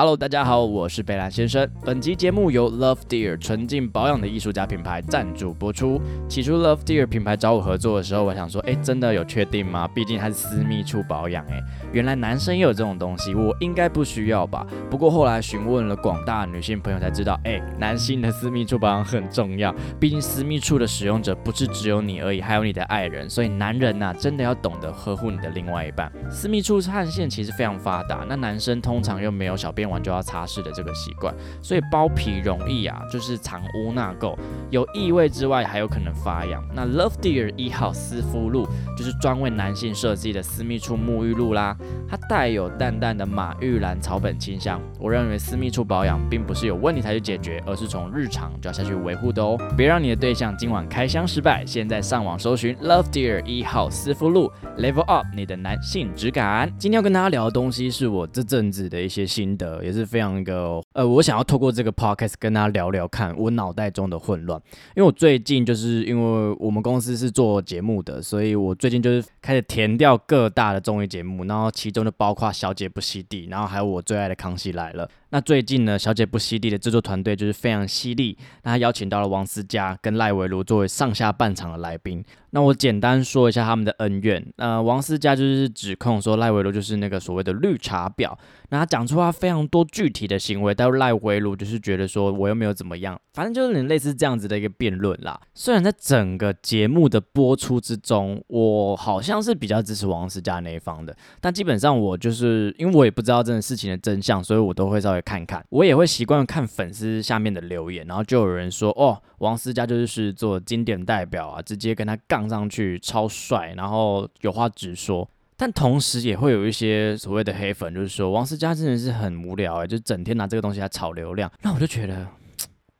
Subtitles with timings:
[0.00, 1.68] Hello，大家好，我是贝兰先生。
[1.84, 6.00] 本集节目由 Love Deer 纯净保养的艺术家品牌赞助播出。
[6.28, 9.88] 起初 Love Deer 品牌找我合作的时候，我想说，哎，真的有确定吗？
[9.88, 11.60] 毕竟它是私密处保养，哎，
[11.92, 14.64] 原来男生也有这种东西，我应该不需要吧？
[14.88, 19.74] 不过后来询问了广大女性朋友才知道，哎，男性的私密处保养很重要。
[19.98, 26.08] 毕竟私密处的使用者不是只有你而已，还有你的爱人，所以男人呐，真的要懂得呵护你的另外一半。
[26.30, 29.87] 私密处汗腺其实非常发达，那男生通常又没有小便。
[29.88, 34.36] 完就要擦拭的这个习惯，所以包皮容易啊，就是藏污纳垢，
[34.70, 36.64] 有异味之外，还有可能发痒。
[36.74, 41.76] 那 Love Deer 一号私肤露就是专为男性设计的私密处沐浴露啦，
[42.08, 44.80] 它带有淡淡的马玉兰草本清香。
[44.98, 49.58] 我认为私密处保养并不是有问题才去解决，而是从日常就要下去维护的哦。
[49.76, 51.64] 别让你的对象今晚开箱失败。
[51.66, 56.72] 现在上网搜寻 Love Deer 一号私肤露，Level Up 你的男性质感。
[56.78, 59.77] 今天要跟大家聊的东西是我这阵子的一些心得。
[59.82, 64.60] 也是非常一个呃，我想要透过这个 podcast 跟大家聊聊看我脑袋中的混乱，
[64.96, 75.06] 因为我最近就是因为我们公司是做节目的，所以我最近就是开始填掉各大的综艺节目，然后其中就包括《小姐不吸地》，然后还有我最爱的《康熙来了》。
[75.30, 82.24] 那最近呢，《小姐不吸地》的制作团队就是非常犀利，那他邀请到了王思佳跟赖维如作为上下半场的来宾。
[82.50, 84.44] 那我简单说一下他们的恩怨。
[84.56, 88.34] 呃，王思佳就是指控说赖维如就是那个所谓的绿茶婊，
[88.70, 95.38] 那他讲出他非常多具体的行为，但是赖维如就是觉得说我又没有怎么样，反正就是类似这样子的一个辩论啦。
[95.54, 105.18] 虽然在整个节目的播出之中，我好像是比较支持王思佳那一方的，但基本上我就是因为我也不知道这件事情的真相，所以我都会稍微。
[105.28, 115.28] 看看，我也会习惯看粉丝下面的留言，然后就有人说，哦，王思佳就是做经典代表啊，直接跟他杠上去，超帅，然后有话直说。
[115.56, 121.50] 但同时也会有一些所谓的黑粉，就是说王思佳真的是很无聊哎，就整天拿这个东西来炒流量。
[121.62, 122.26] 那我就觉得，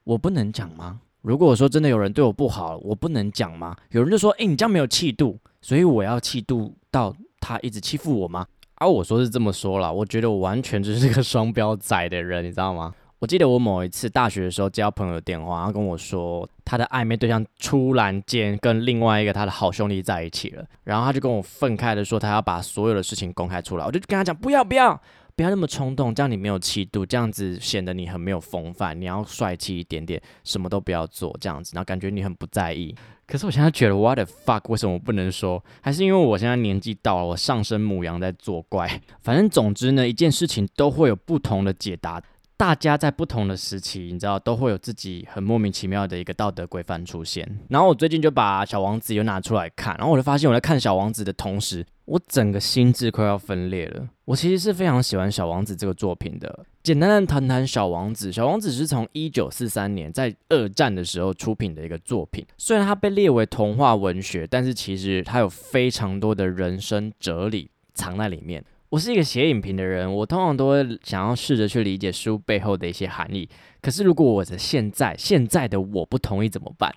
[0.03, 1.01] 我不能讲吗？
[1.23, 3.77] 如果说真的有人对我不好，我不能讲吗？
[3.91, 8.47] 有人就说，哎，你这样没有气度，所以我要气度到他一直欺负我吗？
[8.77, 12.95] 啊，我说是这么说啦，我觉得我完全就是个双标仔的人，你知道吗？
[13.21, 24.95] 我记得我某一次大学的时候接到朋友的电话，他跟我说他的暧昧对象突然间跟另外一个他的好兄弟在一起了，然后他就跟我愤慨的说他要把所有的事情公开出来，我就跟他讲不要不要
[25.35, 32.95] 不要那么冲动，这样你没有气度，这样子显得你很没有风范，你要帅气一点点，什么都不要做这样子，然后感觉你很不在意。
[33.27, 34.63] 可是我现在觉得，what the fuck？
[34.69, 35.63] 为什么我不能说？
[35.83, 38.89] 还是因为我现在年纪到了，我上身母羊在作怪。
[39.21, 42.23] 反正总之呢，一件事情都会有不同的解答。
[42.59, 47.49] 大家在不同的时期，你知道，都会有自己很莫名其妙的一个道德规范出现。
[47.69, 54.09] 然后我最近就把小王子又拿出来看，然后我就发现我在看小王子的同时，我整个心智快要分裂了。
[54.25, 56.67] 我其实是非常喜欢小王子这个作品的。
[56.83, 62.45] 简单的谈谈小王子，小王子是从一九四三年在二战的时候出品的一个作品。
[62.57, 68.65] 虽然它被列为童话文学，但是其实它有非常多的人生哲理藏在里面。
[68.91, 73.47] 我是一个写影评的人，我通常都会想要试着去理解书背后的一些含义。
[73.83, 76.91] 可是如果我的现在现在的我不同意怎么办？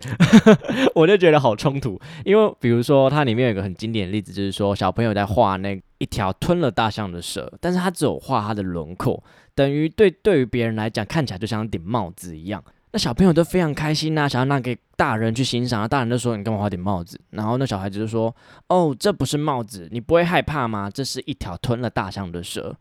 [0.95, 1.99] 我就觉得好冲突。
[2.23, 9.21] 因为比如说它里面有一个很经典的例子，就是说小朋友在画那一条吞了大象的蛇，但是他只有画它的轮廓，
[9.53, 12.63] 等于对对于别人来讲看起来就像顶帽子一样。
[12.93, 15.87] 那小朋友都非常开心呐，想要拿给大人去欣赏。
[15.87, 18.35] 大人就说：“你干嘛画顶帽子？”然后那小孩子就说
[18.67, 20.89] ：“哦，这不是帽子，你不会害怕吗？
[20.93, 22.75] 这是一条吞了大象的蛇。”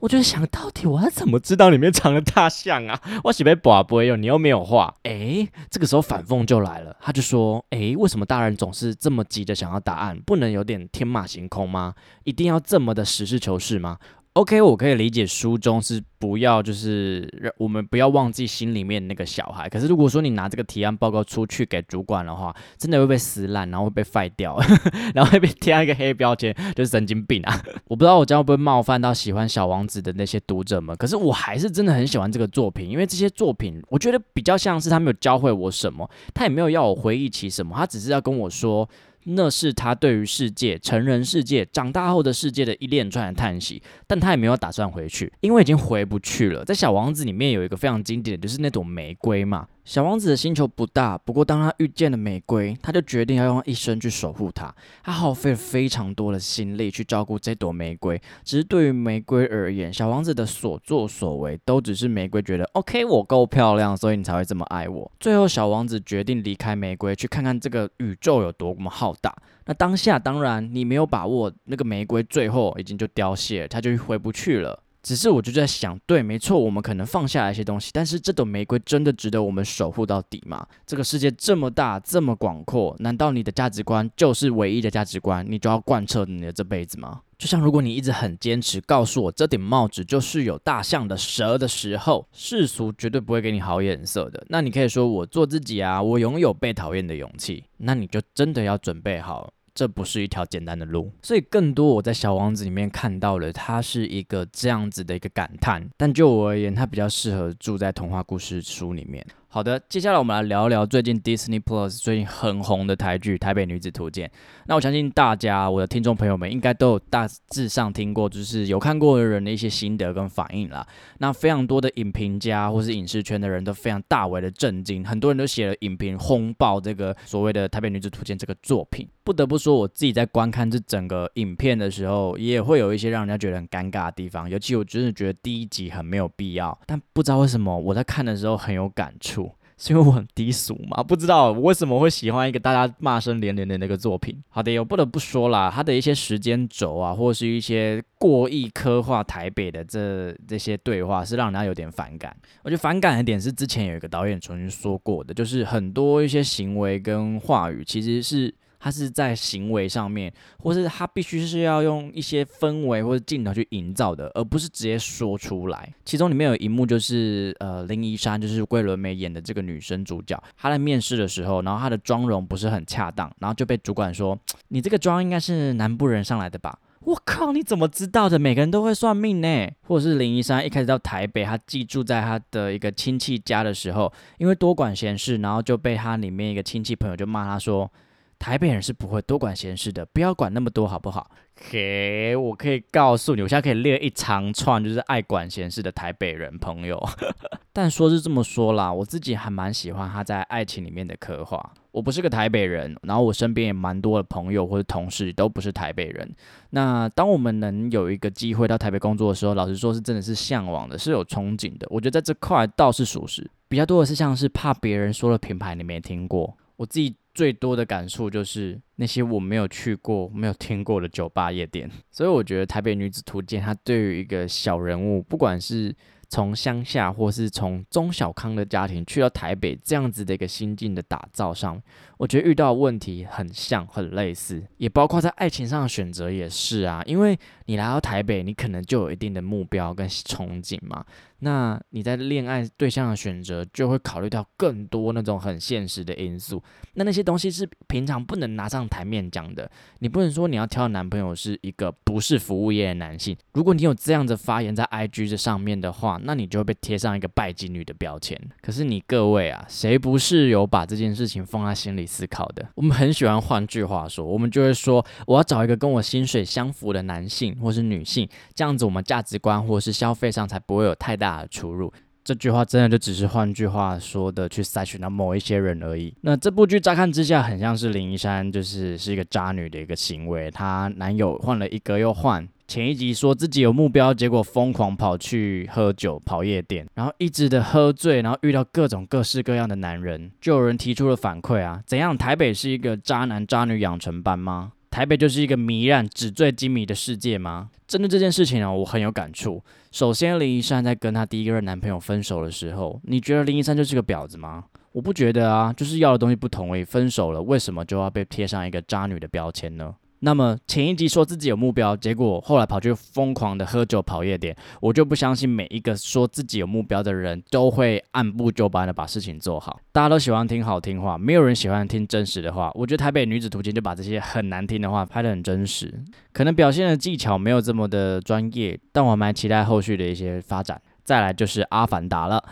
[0.00, 3.00] 我就想到底我要怎么知道里面藏了大象啊？
[3.24, 4.94] 我喜被宝不会用，你又没有画。
[5.02, 10.16] 诶，这个时候反讽就来了，他就说：“诶，为什么大人总是这么急着想要答案？
[10.20, 11.94] 不能有点天马行空吗？
[12.22, 13.98] 一定要这么的实事求是吗？”
[14.38, 19.68] OK，我可以理解书中是不要，就是让我们不要忘记心里面那个小孩。
[19.68, 24.56] 可是如果说你拿这个提案报告出去给主管的话，真的会被撕烂，然后会被废掉，
[25.12, 27.60] 然后会被贴上一个黑标签，就是神经病啊！
[27.90, 30.96] 我不知道我将会不会冒犯到喜欢小王子的那些读者们。
[30.96, 38.88] 可是我还是真的很喜欢这个作品，因为这些作品我觉得比较像是他没有教会我什么，他也没有要我回忆起什么，他只是要跟我说。
[39.30, 46.64] 那是他对于世界、成人世界、长大后的世界的一连串的叹息，但他也没有打算回去，因为已经回不去了。
[46.64, 49.66] 在《小王子》里面有一个非常经典的就是那朵玫瑰嘛。
[49.88, 54.70] 小王子的星球不大，不过当他遇见了玫瑰，他就决定要用一生去守护它。
[55.02, 58.20] 他耗费了非常多的心力去照顾这朵玫瑰。
[58.44, 65.10] 只是对于玫瑰而言，小王子的所作所为都只是玫瑰觉得 OK，我够漂亮，所以你才会这么爱我。
[65.18, 69.34] 最后，小王子决定离开玫瑰，去看看这个宇宙有多么浩大。
[69.64, 74.82] 那当下，当然你没有把握，那个玫瑰最后已经就凋谢，它就回不去了。
[75.02, 80.66] 只是我就在想，对，没错，我们可能放下来一些东西，但是这朵玫瑰真的值得我们守护到底吗？
[80.86, 85.46] 这个世界这么大，这么广阔，难道你的价值观就是唯一的价值观？
[85.48, 87.20] 你就要贯彻你的这辈子吗？
[87.38, 94.44] 就像如果你一直很坚持，告诉我这顶帽子就是有大象的蛇的时候，世俗绝对不会给你好眼色的。
[94.48, 99.52] 那你可以说我做自己啊，我拥有被讨厌的勇气，那你就真的要准备好。
[99.78, 105.88] 这不是一条简单的路，所以更多我在小王子里面看到了，他是一个这样子的一个感叹。
[105.96, 109.24] 但就我而言，他比较适合住在童话故事书里面。
[109.50, 114.28] 好的，接下来我们来聊聊最近 Disney Plus 最近很红的台剧《台北女子图鉴》。
[114.66, 120.86] 那我相信大家，我的听众朋友们应该都有大致上听过，就是有看过的人的一些心得跟反应啦。
[121.16, 129.08] 那非常多的影评家或是影视圈的人都非常大为的震惊，很多人都写了影评轰爆这个所谓的《台北女子图鉴》这个作品。
[129.24, 134.48] 不得不说，我自己在观看这整个影片的时候，也会有一些让人家觉得很尴尬的地方。
[134.48, 139.47] 尤其我真的觉得第一集很没有必要，但不知道为什么我在看的时候很有感触。
[139.78, 141.02] 是因为我很低俗嘛？
[141.02, 144.36] 不知道我为什么会喜欢一个大家骂声连连的那个作品。
[144.48, 152.36] 好的，我不得不说啦，他的一些时间轴啊，或是一些过意刻画台北的这这些对话，是让人家有点反感。
[152.62, 158.52] 我觉得反感的点是，之前有一个导演曾经说过的，就是很多一些行为跟话语其实是。
[158.78, 165.92] 他是在行为上面，或是他必须是要用一些氛围或者镜头去营造的，而不是直接说出来。
[166.04, 174.38] 其中里面有一幕就是，呃，林依珊就是桂纶镁演的这个女生主角，她在面试的时候，然后她的妆容不是很恰当，然后就被主管说
[174.68, 178.38] ：“你这个妆应该是南部人上来的吧？”我靠，你怎么知道的？
[178.38, 179.68] 每个人都会算命呢。
[179.82, 187.90] 或者是林依珊一开始到台北，她寄住在她的一个亲戚家的时候，因为多管闲事，然后就被她里面一个亲戚朋友就骂她说。
[188.38, 191.30] 台北人是不会多管闲事的，不要管那么多，好不好？
[191.70, 197.02] 嘿，我可以告诉你，我现在可以列一长串，就是爱管闲事的台北人朋友。
[197.74, 201.72] 但说是这么说啦，我自己还蛮喜欢他在爱情里面的刻画。
[201.90, 206.32] 我不是个台北人，然后我身边也蛮多的朋友或者同事都不是台北人。
[206.70, 211.88] 那当我们能有一个机会到台北工作的时候，老实说，是真的是向往的，是有憧憬的。
[211.90, 217.16] 我觉得在这块倒是属实，比较多的是像是怕别人说了品牌你没听过，我自己。
[217.38, 225.94] 最多的感触就是那些我没有去过、没有听过的酒吧夜店，所以我觉得《台北女子图鉴》它对于一个小人物，不管是
[226.28, 231.80] 从乡下或是从中小康的家庭去到台北这样子的一个心境的打造上，
[232.16, 241.04] 我觉得遇到问题很像、很类似，也包括在爱情上的选择也是啊，因为你来到台北，你可能就有一定的目标跟憧憬嘛。
[241.40, 246.62] 那你在恋爱对象的选择就会考虑到更多那种很现实的因素，
[246.94, 249.70] 那那些东西是平常不能拿上台面讲的。
[250.00, 258.36] 你不能说你要挑男朋友是一个不是服务业的男性，如果你有这样的发言在 IG 这上面的话，那你就会被贴上一个拜金女的标签。
[258.60, 262.68] 可是你各位啊，谁不是有把这件事情放在心里思考的？
[262.74, 271.27] 我们很喜欢换句话说，我们就会说我要找一个跟我薪水相符的男性或是女性，这样子我们价值观或是消费上才不会有太大。
[271.28, 271.92] 大的出入，
[272.24, 276.14] 这句话真的就只是换句话说的去筛选到某一些人而已。
[276.22, 280.50] 那这部剧乍看之下很像是林依珊，就是是一个渣女的一个行为。
[280.50, 292.16] 她男友换了一个又换，前一集说自己有目标，结果疯狂跑去喝酒跑夜店，然后一直的喝醉，然后遇到各种各式各样的男人，就有人提出了反馈啊，怎样？
[292.16, 294.72] 台北是一个渣男渣女养成班吗？
[294.90, 297.70] 台北就是一个糜烂纸醉金迷的世界吗？
[297.86, 299.62] 针对这件事情呢，我很有感触。
[299.92, 304.64] 首先，林依珊在跟她第一个任男朋友分手的时候，你觉得林依珊就是个婊子吗？
[304.92, 306.84] 我不觉得啊，就是要的东西不同而已。
[306.84, 309.94] 分手了，为什么就要被贴上一个渣女的标签呢？
[310.20, 319.80] 那么前一集说自己有目标，结果后来跑去疯狂的喝酒跑夜店，我就不相信每一个说自己有目标的人都会按部就班的把事情做好。
[319.92, 322.70] 大家都喜欢听好听话，没有人喜欢听真实的话。
[322.74, 325.92] 我觉得台北女子图鉴就把这些很难听的话拍得很真实，
[326.32, 330.80] 可能表现的技巧没有这么的专业，但我蛮期待后续的一些发展。
[331.04, 332.44] 再来就是阿凡达了。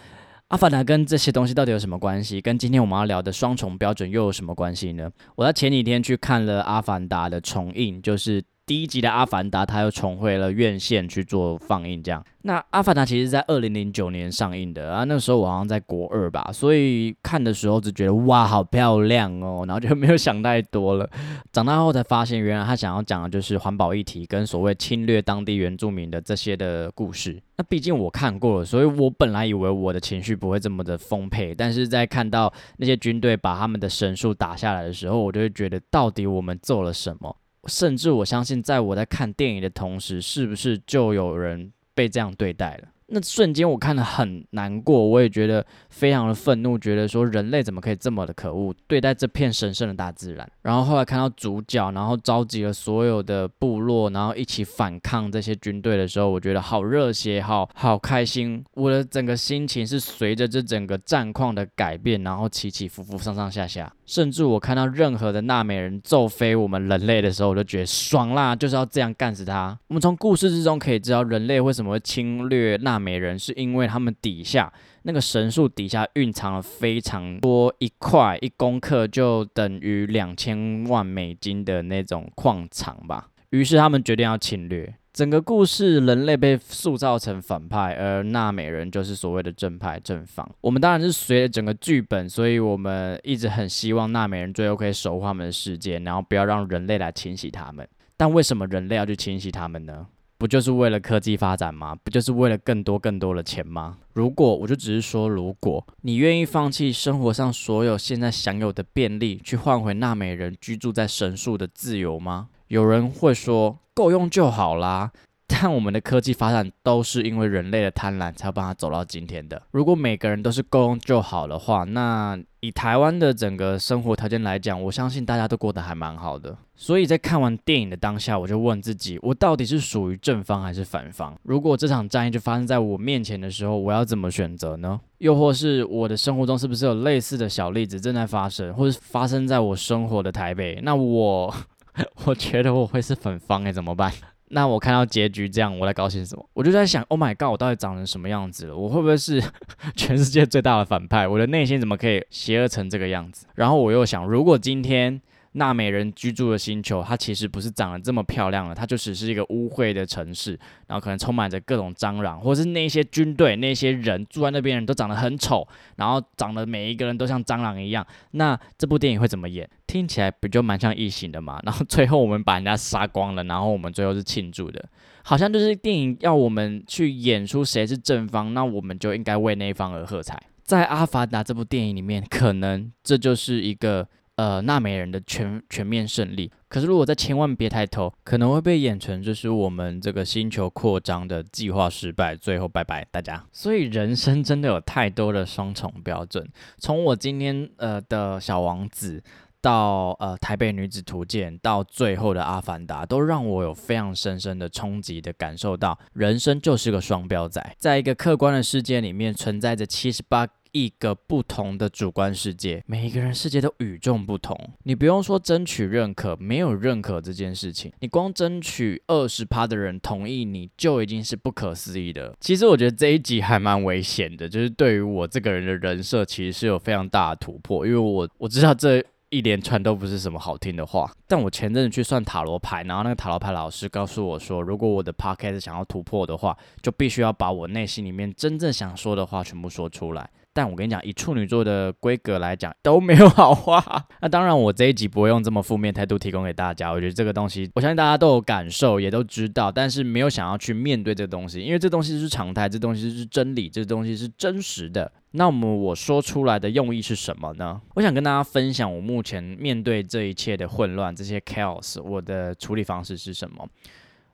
[0.48, 2.40] 阿凡达跟这些东西到底有什么关系？
[2.40, 5.10] 跟今天我们要聊的双重标准又有什么关系呢？
[5.34, 12.20] 我在前几天去看了阿凡达的重映，就是第一集的《阿凡达》，它又重回了院线去做放映，这样。
[12.42, 21.08] 那《阿凡达》其实在二零零九年上映的啊，那时候我好像在国二吧，所以看的时候只觉得哇，好漂亮哦，然后就没有想太多了。
[21.52, 27.40] 长大后才发现，原来他想要讲的就是环保议题跟所谓侵略当地原住民的这些的故事。
[27.58, 37.36] 那毕竟我看过了，所以我本来以为我的情绪不会这么的丰沛，但是在看到那些军队把他们的神树打下来的时候，我就会觉得到底我们做了什么？
[37.66, 41.72] 甚至我相信，在我在看电影的同时，是不是就有人？
[41.94, 42.88] 被这样对待了。
[43.06, 50.46] 那瞬间我看了很难过，我也觉得非常的愤怒，觉得说人类怎么可以这么的可恶对待这片神圣的大自然。
[50.60, 58.62] 然后后来看到主角，然后召集了所有的部落，然后一起反抗这些军队的时候，我觉得好热血，好好开心。
[58.74, 63.90] 我的整个心情是随着这整个战况的改变，然后起起伏伏，上上下下。
[64.06, 69.78] 甚至我看到任何的纳美人揍飞我们人类的时候，我就觉得爽啦，就是要这样干死他。
[69.88, 72.96] 我们从故事之中可以知道，人类为什么会侵略纳。
[73.06, 74.72] 美人是因为他们底下
[75.02, 84.94] 那个神树底下蕴藏了非常多一块一公克就等于两千万美金的那种矿场吧，于是他们决定要侵略。
[85.16, 90.46] 整个故事人类被塑造成反派，而纳美人就是所谓的正派正方。
[90.60, 97.88] 我们当然是随着整个剧本，所以我们一直很希望纳美人最后可以守护他们的世界，然后不要让人类来侵袭他们。
[98.18, 100.06] 但为什么人类要去侵袭他们呢？
[100.36, 101.96] 不就是为了科技发展吗？
[102.04, 103.96] 不就是为了更多更多的钱吗？
[104.12, 112.48] 如果我就只是说，如果你愿意放弃生活上所有现在享有的便利，去换回纳美人居住在神树的自由吗？
[112.68, 115.10] 有人会说，够用就好啦。
[115.48, 119.62] 但我们的科技发展都是因为人类的贪婪才帮他走到今天的。
[119.70, 126.58] 如果每个人都是够用就好的话，那以台湾的整个生活条件来讲，我相信大家都过得还蛮好的。
[126.74, 131.36] 所以在看完电影的当下，我就问自己：我到底是属于正方还是反方？
[131.44, 135.00] 如果这场战役就发生在我面前的时候，我要怎么选择呢？
[135.18, 140.80] 又或是我的生活中是不是有类似的小例子正在发生，或是发生在我生活的台北？
[140.82, 141.54] 那我
[142.26, 144.12] 我觉得我会是粉方诶，怎么办？
[144.50, 146.48] 那我看到结局这样，我在高兴什么？
[146.54, 148.76] 我就在想，Oh my god，我到底长成什么样子了？
[148.76, 149.42] 我会不会是
[149.96, 151.26] 全世界最大的反派？
[151.26, 153.46] 我的内心怎么可以邪恶成这个样子？
[153.56, 155.20] 然后我又想，如果今天……
[155.56, 160.52] 纳美人居住的星球，它其实不是长得这么漂亮的，它就只是一个污秽的城市，
[160.86, 168.06] 然后可能充满着各种蟑螂，或是那些军队、那些人住在那边人都长得很丑，然后长得每一个人都像蟑螂一样。
[168.32, 169.68] 那这部电影会怎么演？
[169.86, 171.58] 听起来不就蛮像异形的嘛？
[171.64, 174.84] 然后最后我们把人家杀光了，然后我们最后是庆祝的，
[175.22, 180.38] 好像就是电影要我们去演出谁是正方，那我们就应该为那一方而喝彩。
[180.64, 184.06] 在《阿凡达》这部电影里面，可能这就是一个。
[184.36, 186.52] 呃，纳美人的全全面胜利。
[186.68, 193.42] 可是，如果再千万别抬头，可能会被演成就是我们这个星球扩张的计划失败，最后拜拜大家。
[193.50, 196.46] 所以，人生真的有太多的双重标准。
[196.78, 199.22] 从我今天呃的小王子，
[199.62, 210.46] 到呃台北女子图鉴，到最后的阿凡达，都让我有非常深深的冲击的感受到，人生就是个双标仔，在一个客观的世界里面，存在着七十八。
[210.84, 214.54] 一个不同的主观世界，每一个人世界都与众不同。
[214.82, 222.34] 你不用说争取认可，没有认可这件事情，你光争取二十趴的人同意你就已经是不可思议的。
[222.40, 227.86] 其实我觉得这一集还蛮危险的，就是对于我这个人的人设，其实是有非常大的突破。
[227.86, 240.30] 因为我我知道这一连串都不是什么好听的话，但我前阵子去算塔罗牌，然后那个塔罗牌老师告诉我说，如果我的 podcast 想要突破的话，就必须要把我内心里面真正想说的话全部说出来。
[240.56, 243.84] 但我跟你讲，以处女座的规格来讲，都没有好话。
[244.22, 246.90] 那当然，我这一集不会用这么负面态度提供给大家。
[246.90, 255.12] 我觉得这个东西，我相信大家都有感受，也都知道，但是没有想要去面对这个东西，因为这东西是常态，这东西是真理，这东西是真实的。
[255.32, 257.78] 那么我说出来的用意是什么呢？
[257.94, 263.68] 我想跟大家分享我目前面对这一切的混乱，这些 chaos，我的处理方式是什么？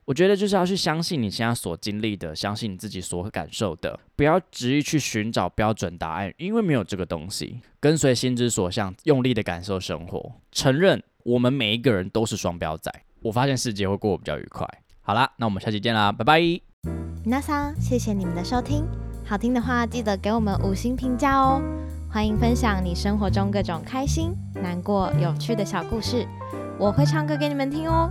[0.04, 7.60] 我觉得就是要去相信你现在所经历的，相信你自己所感受的，不要执意去寻找标准答案，因为没有这个东西。
[7.78, 12.92] 跟随心之所向，用力的感受生活，承认我们每一个人都是双标仔。
[13.20, 14.66] 我发现世界会过得比较愉快。
[15.02, 16.40] 好啦，那我们下期见啦，拜拜。
[17.24, 18.84] 那桑，谢谢你们的收听，
[19.24, 21.62] 好听的话记得给我们五星评价哦。
[22.10, 26.26] 欢迎分享你生活中各种开心、难过、有趣的小故事，
[26.76, 28.10] 我会唱歌给你们听哦。